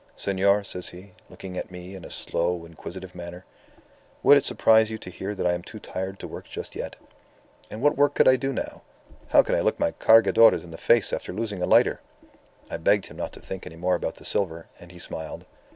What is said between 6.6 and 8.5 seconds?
yet? And what work could I